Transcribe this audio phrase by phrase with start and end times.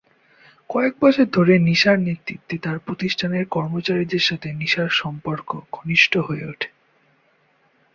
[0.69, 6.69] কয়েক বছর ধরে নিসার নেতৃত্বে তার প্রতিষ্ঠানের কর্মচারীদের সাথে নিসার সম্পর্ক ঘনিষ্ঠ হয়ে উঠে।